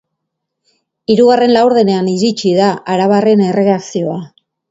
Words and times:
Hirugarren 1.15 1.53
laurdenean 1.57 2.09
iritsi 2.15 2.55
da 2.61 2.71
arabarren 2.97 3.47
erreakzioa. 3.51 4.19